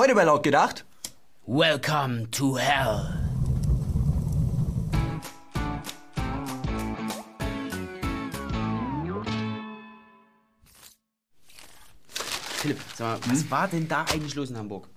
[0.00, 0.86] Heute bei laut gedacht.
[1.46, 3.02] Welcome to hell.
[12.08, 14.88] Philipp, sag mal, was war denn da eigentlich los in Hamburg?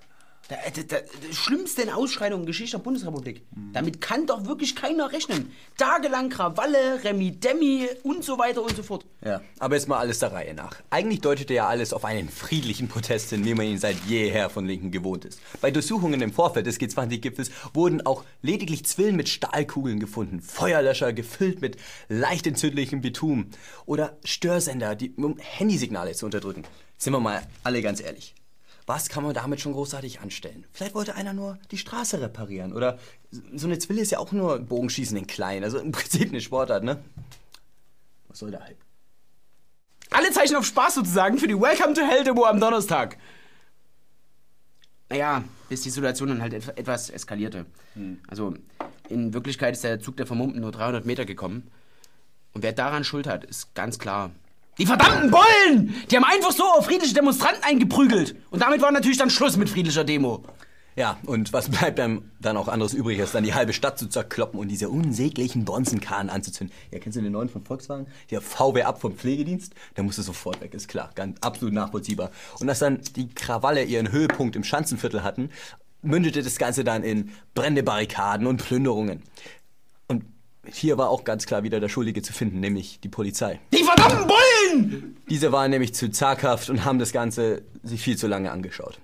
[0.49, 3.43] Da, da, da, die schlimmsten Ausschreitungen in Geschichte der Bundesrepublik.
[3.71, 5.53] Damit kann doch wirklich keiner rechnen.
[5.77, 9.05] Tagelang Krawalle, Remi Demi und so weiter und so fort.
[9.23, 10.75] Ja, aber jetzt mal alles der Reihe nach.
[10.89, 14.65] Eigentlich deutete ja alles auf einen friedlichen Protest hin, wie man ihn seit jeher von
[14.65, 15.39] Linken gewohnt ist.
[15.61, 21.61] Bei Durchsuchungen im Vorfeld des G20-Gipfels wurden auch lediglich Zwillen mit Stahlkugeln gefunden, Feuerlöscher gefüllt
[21.61, 21.77] mit
[22.09, 23.49] leicht entzündlichem Bitum
[23.85, 26.63] oder Störsender, die, um Handysignale zu unterdrücken.
[26.97, 28.35] Sind wir mal alle ganz ehrlich.
[28.85, 30.65] Was kann man damit schon großartig anstellen?
[30.73, 32.73] Vielleicht wollte einer nur die Straße reparieren.
[32.73, 32.99] Oder
[33.53, 35.63] so eine Zwille ist ja auch nur Bogenschießen in klein.
[35.63, 37.01] Also im Prinzip eine Sportart, ne?
[38.27, 38.77] Was soll der Hype?
[40.09, 43.17] Alle Zeichen auf Spaß sozusagen für die Welcome to Hell Demo am Donnerstag.
[45.09, 47.65] Naja, bis die Situation dann halt et- etwas eskalierte.
[48.27, 48.55] Also,
[49.09, 51.71] in Wirklichkeit ist der Zug der Vermummten nur 300 Meter gekommen.
[52.53, 54.31] Und wer daran Schuld hat, ist ganz klar.
[54.79, 55.93] Die verdammten Bullen!
[56.09, 58.35] Die haben einfach so auf friedliche Demonstranten eingeprügelt.
[58.49, 60.43] Und damit war natürlich dann Schluss mit friedlicher Demo.
[60.95, 64.07] Ja, und was bleibt einem dann auch anderes übrig, als dann die halbe Stadt zu
[64.07, 66.75] zerkloppen und diese unsäglichen Bonzenkahn anzuzünden?
[66.91, 68.07] Ja, kennst du den neuen von Volkswagen?
[68.31, 69.73] Der VW ab vom Pflegedienst?
[69.95, 71.11] Der musste sofort weg, ist klar.
[71.15, 72.31] Ganz absolut nachvollziehbar.
[72.59, 75.49] Und als dann die Krawalle ihren Höhepunkt im Schanzenviertel hatten,
[76.03, 79.23] mündete das Ganze dann in brennende Barrikaden und Plünderungen.
[80.71, 83.59] Hier war auch ganz klar wieder der Schuldige zu finden, nämlich die Polizei.
[83.73, 85.17] Die verdammten Bullen!
[85.29, 88.99] Diese waren nämlich zu zaghaft und haben das Ganze sich viel zu lange angeschaut.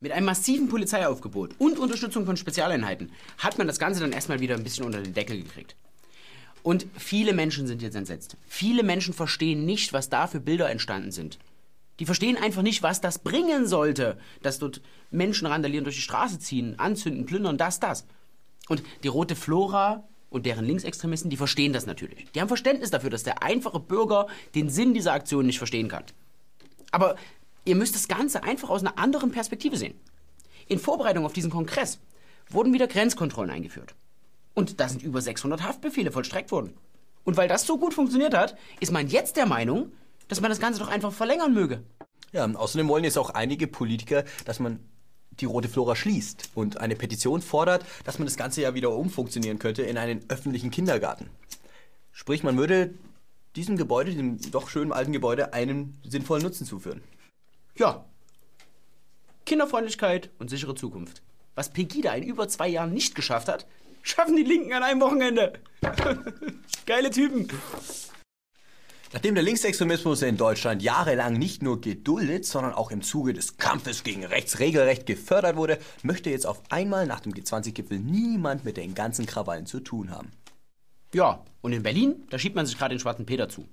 [0.00, 4.56] Mit einem massiven Polizeiaufgebot und Unterstützung von Spezialeinheiten hat man das Ganze dann erstmal wieder
[4.56, 5.76] ein bisschen unter den Deckel gekriegt.
[6.62, 8.36] Und viele Menschen sind jetzt entsetzt.
[8.46, 11.38] Viele Menschen verstehen nicht, was da für Bilder entstanden sind.
[11.98, 16.38] Die verstehen einfach nicht, was das bringen sollte, dass dort Menschen randalieren, durch die Straße
[16.38, 18.06] ziehen, anzünden, plündern, das, das.
[18.68, 22.30] Und die rote Flora und deren Linksextremisten, die verstehen das natürlich.
[22.32, 26.04] Die haben Verständnis dafür, dass der einfache Bürger den Sinn dieser Aktion nicht verstehen kann.
[26.90, 27.16] Aber
[27.64, 29.94] ihr müsst das Ganze einfach aus einer anderen Perspektive sehen.
[30.68, 31.98] In Vorbereitung auf diesen Kongress
[32.48, 33.94] wurden wieder Grenzkontrollen eingeführt.
[34.54, 36.74] Und da sind über 600 Haftbefehle vollstreckt worden.
[37.24, 39.92] Und weil das so gut funktioniert hat, ist man jetzt der Meinung,
[40.28, 41.82] dass man das Ganze doch einfach verlängern möge.
[42.32, 44.80] Ja, außerdem wollen jetzt auch einige Politiker, dass man
[45.40, 49.58] die Rote Flora schließt und eine Petition fordert, dass man das Ganze ja wieder umfunktionieren
[49.58, 51.30] könnte in einen öffentlichen Kindergarten.
[52.12, 52.94] Sprich, man würde
[53.56, 57.02] diesem Gebäude, diesem doch schönen alten Gebäude, einen sinnvollen Nutzen zuführen.
[57.76, 58.04] Ja.
[59.46, 61.22] Kinderfreundlichkeit und sichere Zukunft.
[61.54, 63.66] Was Pegida in über zwei Jahren nicht geschafft hat,
[64.02, 65.54] schaffen die Linken an einem Wochenende.
[66.86, 67.48] Geile Typen.
[69.14, 74.04] Nachdem der Linksextremismus in Deutschland jahrelang nicht nur geduldet, sondern auch im Zuge des Kampfes
[74.04, 78.94] gegen rechts regelrecht gefördert wurde, möchte jetzt auf einmal nach dem G20-Gipfel niemand mit den
[78.94, 80.32] ganzen Krawallen zu tun haben.
[81.12, 83.66] Ja, und in Berlin, da schiebt man sich gerade den schwarzen Peter zu.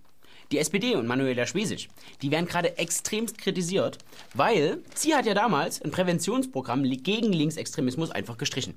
[0.51, 1.87] Die SPD und Manuela Schwesig,
[2.21, 3.97] die werden gerade extremst kritisiert,
[4.33, 8.73] weil sie hat ja damals ein Präventionsprogramm gegen Linksextremismus einfach gestrichen.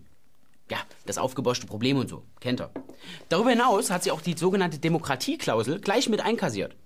[0.71, 2.71] Ja, das aufgeboschte Problem und so, kennt er.
[3.29, 6.77] Darüber hinaus hat sie auch die sogenannte Demokratieklausel gleich mit einkassiert.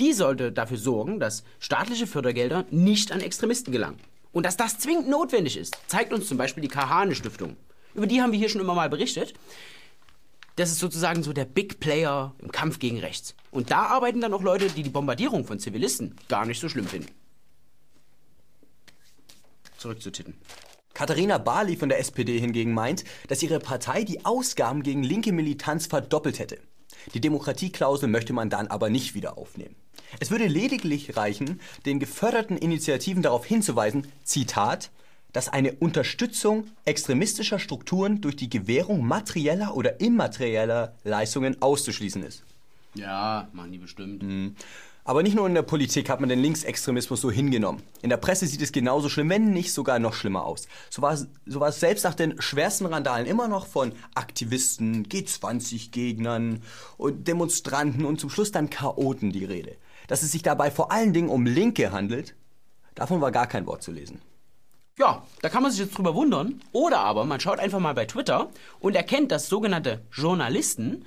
[0.00, 4.00] Die sollte dafür sorgen, dass staatliche Fördergelder nicht an Extremisten gelangen.
[4.32, 7.56] Und dass das zwingend notwendig ist, zeigt uns zum Beispiel die Kahane-Stiftung.
[7.94, 9.32] Über die haben wir hier schon immer mal berichtet.
[10.56, 13.34] Das ist sozusagen so der Big Player im Kampf gegen rechts.
[13.50, 16.86] Und da arbeiten dann auch Leute, die die Bombardierung von Zivilisten gar nicht so schlimm
[16.86, 17.10] finden.
[19.78, 20.34] Zurück zu Titten.
[20.96, 25.84] Katharina Barley von der SPD hingegen meint, dass ihre Partei die Ausgaben gegen linke Militanz
[25.84, 26.58] verdoppelt hätte.
[27.12, 29.76] Die Demokratieklausel möchte man dann aber nicht wieder aufnehmen.
[30.20, 34.90] Es würde lediglich reichen, den geförderten Initiativen darauf hinzuweisen, Zitat,
[35.34, 42.42] dass eine Unterstützung extremistischer Strukturen durch die Gewährung materieller oder immaterieller Leistungen auszuschließen ist.
[42.94, 44.56] Ja, machen die bestimmt.
[45.08, 47.80] Aber nicht nur in der Politik hat man den Linksextremismus so hingenommen.
[48.02, 50.66] In der Presse sieht es genauso schlimm, wenn nicht sogar noch schlimmer aus.
[50.90, 55.06] So war, es- so war es selbst nach den schwersten Randalen immer noch von Aktivisten,
[55.08, 56.60] G20-Gegnern
[56.96, 59.76] und Demonstranten und zum Schluss dann Chaoten die Rede.
[60.08, 62.34] Dass es sich dabei vor allen Dingen um Linke handelt,
[62.96, 64.20] davon war gar kein Wort zu lesen.
[64.98, 66.60] Ja, da kann man sich jetzt drüber wundern.
[66.72, 68.50] Oder aber man schaut einfach mal bei Twitter
[68.80, 71.04] und erkennt, dass sogenannte Journalisten,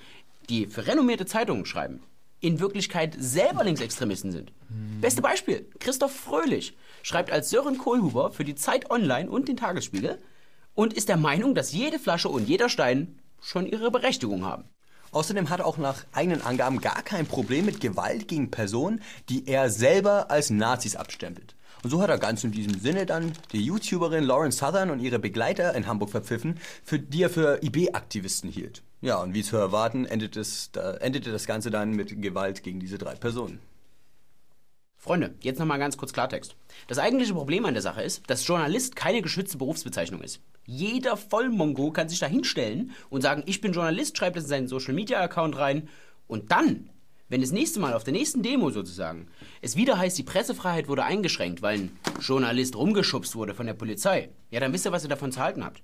[0.47, 2.01] die für renommierte Zeitungen schreiben,
[2.41, 4.51] in Wirklichkeit selber Linksextremisten sind.
[5.01, 10.19] Beste Beispiel, Christoph Fröhlich schreibt als Sören Kohlhuber für die Zeit Online und den Tagesspiegel
[10.75, 14.65] und ist der Meinung, dass jede Flasche und jeder Stein schon ihre Berechtigung haben.
[15.11, 19.47] Außerdem hat er auch nach eigenen Angaben gar kein Problem mit Gewalt gegen Personen, die
[19.47, 21.55] er selber als Nazis abstempelt.
[21.83, 25.17] Und so hat er ganz in diesem Sinne dann die YouTuberin Lauren Southern und ihre
[25.17, 28.83] Begleiter in Hamburg verpfiffen, für die er für IB-Aktivisten hielt.
[29.01, 32.79] Ja, und wie zu erwarten, endete, es, da, endete das Ganze dann mit Gewalt gegen
[32.79, 33.59] diese drei Personen.
[34.97, 36.57] Freunde, jetzt nochmal ganz kurz Klartext.
[36.87, 40.41] Das eigentliche Problem an der Sache ist, dass Journalist keine geschützte Berufsbezeichnung ist.
[40.65, 44.67] Jeder Vollmongo kann sich da hinstellen und sagen, ich bin Journalist, schreibt es in seinen
[44.67, 45.87] Social Media Account rein
[46.27, 46.89] und dann,
[47.29, 49.29] wenn das nächste Mal auf der nächsten Demo sozusagen,
[49.61, 54.29] es wieder heißt, die Pressefreiheit wurde eingeschränkt, weil ein Journalist rumgeschubst wurde von der Polizei,
[54.51, 55.81] ja, dann wisst ihr, was ihr davon zu halten habt.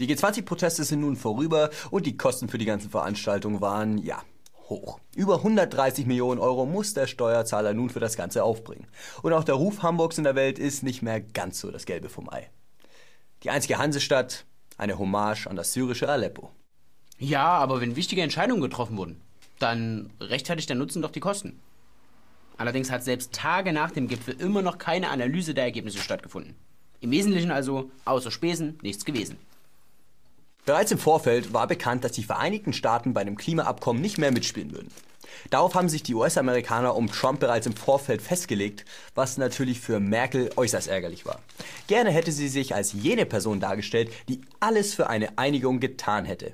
[0.00, 4.22] Die G20-Proteste sind nun vorüber und die Kosten für die ganzen Veranstaltungen waren, ja,
[4.70, 4.98] hoch.
[5.14, 8.86] Über 130 Millionen Euro muss der Steuerzahler nun für das Ganze aufbringen.
[9.20, 12.08] Und auch der Ruf Hamburgs in der Welt ist nicht mehr ganz so das Gelbe
[12.08, 12.48] vom Ei.
[13.42, 14.46] Die einzige Hansestadt,
[14.78, 16.50] eine Hommage an das syrische Aleppo.
[17.18, 19.20] Ja, aber wenn wichtige Entscheidungen getroffen wurden,
[19.58, 21.60] dann rechtfertigt der Nutzen doch die Kosten.
[22.56, 26.54] Allerdings hat selbst Tage nach dem Gipfel immer noch keine Analyse der Ergebnisse stattgefunden.
[27.00, 29.36] Im Wesentlichen also außer Spesen nichts gewesen.
[30.66, 34.72] Bereits im Vorfeld war bekannt, dass die Vereinigten Staaten bei dem Klimaabkommen nicht mehr mitspielen
[34.72, 34.90] würden.
[35.48, 38.84] Darauf haben sich die US-Amerikaner um Trump bereits im Vorfeld festgelegt,
[39.14, 41.40] was natürlich für Merkel äußerst ärgerlich war.
[41.86, 46.52] Gerne hätte sie sich als jene Person dargestellt, die alles für eine Einigung getan hätte.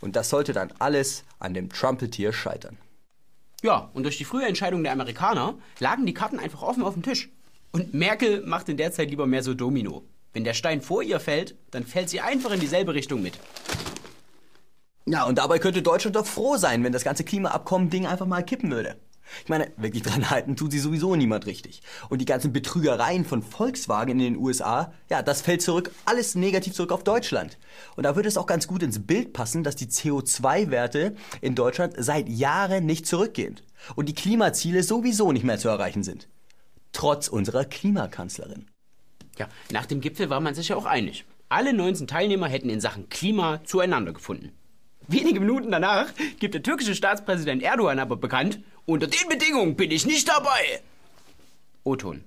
[0.00, 2.76] Und das sollte dann alles an dem Trumpeltier scheitern.
[3.62, 7.02] Ja, und durch die frühe Entscheidung der Amerikaner lagen die Karten einfach offen auf dem
[7.02, 7.30] Tisch.
[7.72, 10.02] Und Merkel macht in der Zeit lieber mehr so Domino.
[10.32, 13.38] Wenn der Stein vor ihr fällt, dann fällt sie einfach in dieselbe Richtung mit.
[15.06, 18.70] Ja, und dabei könnte Deutschland doch froh sein, wenn das ganze Klimaabkommen-Ding einfach mal kippen
[18.70, 18.96] würde.
[19.42, 21.82] Ich meine, wirklich dran halten tut sie sowieso niemand richtig.
[22.08, 26.74] Und die ganzen Betrügereien von Volkswagen in den USA, ja, das fällt zurück, alles negativ
[26.74, 27.58] zurück auf Deutschland.
[27.96, 31.94] Und da würde es auch ganz gut ins Bild passen, dass die CO2-Werte in Deutschland
[31.98, 33.60] seit Jahren nicht zurückgehen.
[33.96, 36.28] Und die Klimaziele sowieso nicht mehr zu erreichen sind.
[36.92, 38.69] Trotz unserer Klimakanzlerin.
[39.38, 41.24] Ja, nach dem Gipfel war man sich ja auch einig.
[41.48, 44.52] Alle 19 Teilnehmer hätten in Sachen Klima zueinander gefunden.
[45.08, 50.06] Wenige Minuten danach gibt der türkische Staatspräsident Erdogan aber bekannt, unter den Bedingungen bin ich
[50.06, 50.80] nicht dabei.
[51.82, 52.22] O-Ton.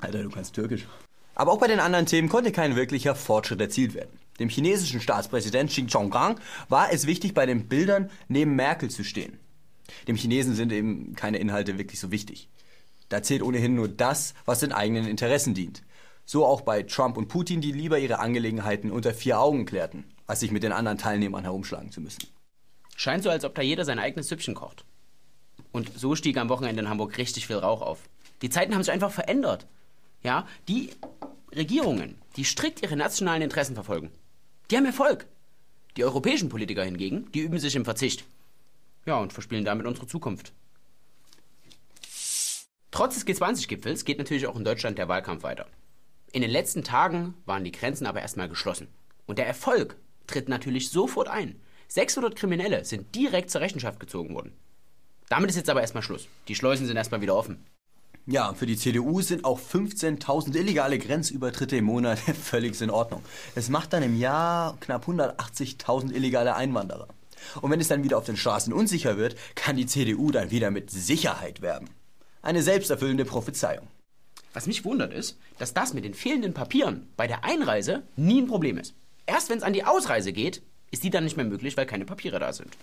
[0.00, 0.86] Alter, du kannst Türkisch.
[1.34, 4.10] Aber auch bei den anderen Themen konnte kein wirklicher Fortschritt erzielt werden.
[4.38, 6.36] Dem chinesischen Staatspräsident Xi Jinping
[6.68, 9.38] war es wichtig, bei den Bildern neben Merkel zu stehen.
[10.08, 12.48] Dem Chinesen sind eben keine Inhalte wirklich so wichtig.
[13.12, 15.82] Da zählt ohnehin nur das, was den eigenen Interessen dient.
[16.24, 20.40] So auch bei Trump und Putin, die lieber ihre Angelegenheiten unter vier Augen klärten, als
[20.40, 22.26] sich mit den anderen Teilnehmern herumschlagen zu müssen.
[22.96, 24.86] Scheint so, als ob da jeder sein eigenes Süppchen kocht.
[25.72, 27.98] Und so stieg am Wochenende in Hamburg richtig viel Rauch auf.
[28.40, 29.66] Die Zeiten haben sich einfach verändert.
[30.22, 30.88] Ja, die
[31.54, 34.10] Regierungen, die strikt ihre nationalen Interessen verfolgen,
[34.70, 35.26] die haben Erfolg.
[35.98, 38.24] Die europäischen Politiker hingegen, die üben sich im Verzicht.
[39.04, 40.54] Ja, und verspielen damit unsere Zukunft.
[42.92, 45.66] Trotz des G20-Gipfels geht natürlich auch in Deutschland der Wahlkampf weiter.
[46.30, 48.88] In den letzten Tagen waren die Grenzen aber erstmal geschlossen.
[49.24, 49.96] Und der Erfolg
[50.26, 51.58] tritt natürlich sofort ein.
[51.88, 54.52] 600 Kriminelle sind direkt zur Rechenschaft gezogen worden.
[55.30, 56.28] Damit ist jetzt aber erstmal Schluss.
[56.48, 57.64] Die Schleusen sind erstmal wieder offen.
[58.26, 63.24] Ja, für die CDU sind auch 15.000 illegale Grenzübertritte im Monat völlig in Ordnung.
[63.54, 67.08] Es macht dann im Jahr knapp 180.000 illegale Einwanderer.
[67.62, 70.70] Und wenn es dann wieder auf den Straßen unsicher wird, kann die CDU dann wieder
[70.70, 71.88] mit Sicherheit werben.
[72.44, 73.86] Eine selbsterfüllende Prophezeiung.
[74.52, 78.48] Was mich wundert ist, dass das mit den fehlenden Papieren bei der Einreise nie ein
[78.48, 78.94] Problem ist.
[79.26, 82.04] Erst wenn es an die Ausreise geht, ist die dann nicht mehr möglich, weil keine
[82.04, 82.76] Papiere da sind.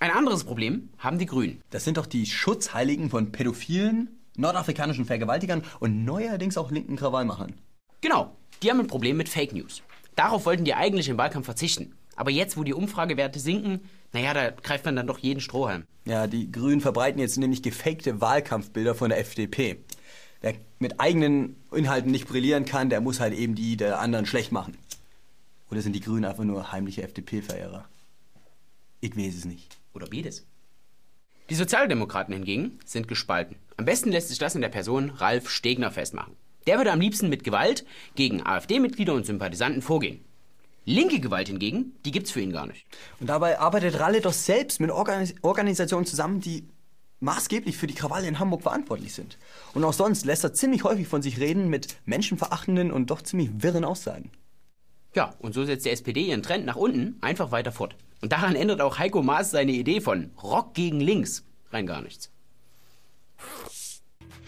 [0.00, 1.60] Ein anderes Problem haben die Grünen.
[1.70, 7.52] Das sind doch die Schutzheiligen von pädophilen, nordafrikanischen Vergewaltigern und neuerdings auch linken Krawallmachern.
[8.00, 9.82] Genau, die haben ein Problem mit Fake News.
[10.16, 11.92] Darauf wollten die eigentlich im Wahlkampf verzichten.
[12.16, 13.80] Aber jetzt, wo die Umfragewerte sinken,
[14.14, 15.84] naja, da greift man dann doch jeden Strohhalm.
[16.04, 19.78] Ja, die Grünen verbreiten jetzt nämlich gefakte Wahlkampfbilder von der FDP.
[20.40, 24.52] Wer mit eigenen Inhalten nicht brillieren kann, der muss halt eben die der anderen schlecht
[24.52, 24.78] machen.
[25.70, 27.86] Oder sind die Grünen einfach nur heimliche FDP-Verehrer?
[29.00, 29.78] Ich weiß es nicht.
[29.94, 30.46] Oder beides.
[31.50, 33.56] Die Sozialdemokraten hingegen sind gespalten.
[33.76, 36.36] Am besten lässt sich das in der Person Ralf Stegner festmachen.
[36.68, 40.24] Der würde am liebsten mit Gewalt gegen AfD-Mitglieder und Sympathisanten vorgehen.
[40.84, 42.86] Linke Gewalt hingegen, die gibt's für ihn gar nicht.
[43.20, 46.68] Und dabei arbeitet Ralle doch selbst mit Organis Organisationen zusammen, die
[47.20, 49.38] maßgeblich für die Krawalle in Hamburg verantwortlich sind.
[49.72, 53.50] Und auch sonst lässt er ziemlich häufig von sich reden mit menschenverachtenden und doch ziemlich
[53.62, 54.30] wirren Aussagen.
[55.14, 57.96] Ja, und so setzt die SPD ihren Trend nach unten einfach weiter fort.
[58.20, 62.33] Und daran ändert auch Heiko Maas seine Idee von Rock gegen links rein gar nichts.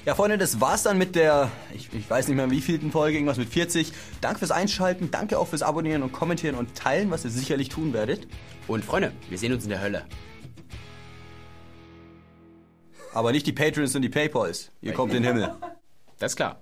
[0.07, 3.39] Ja, Freunde, das war's dann mit der, ich, ich weiß nicht mehr wievielten Folge, irgendwas
[3.39, 3.93] mit 40.
[4.21, 7.93] Danke fürs Einschalten, danke auch fürs Abonnieren und Kommentieren und Teilen, was ihr sicherlich tun
[7.93, 8.29] werdet.
[8.69, 10.05] Und Freunde, wir sehen uns in der Hölle.
[13.15, 14.71] Aber nicht die Patrons und die Paypals.
[14.81, 15.57] Ihr kommt in den Himmel.
[16.21, 16.61] Das ist klar.